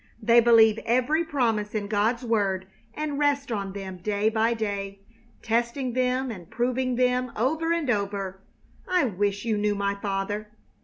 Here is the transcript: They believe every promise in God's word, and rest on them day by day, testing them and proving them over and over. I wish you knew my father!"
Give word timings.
They 0.19 0.39
believe 0.39 0.79
every 0.83 1.23
promise 1.23 1.75
in 1.75 1.85
God's 1.85 2.23
word, 2.23 2.65
and 2.95 3.19
rest 3.19 3.51
on 3.51 3.71
them 3.73 3.97
day 3.97 4.29
by 4.29 4.55
day, 4.55 4.97
testing 5.43 5.93
them 5.93 6.31
and 6.31 6.49
proving 6.49 6.95
them 6.95 7.31
over 7.35 7.71
and 7.71 7.87
over. 7.87 8.41
I 8.87 9.03
wish 9.05 9.45
you 9.45 9.59
knew 9.59 9.75
my 9.75 9.93
father!" 9.93 10.47